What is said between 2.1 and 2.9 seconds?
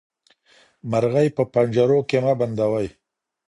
مه بندوئ.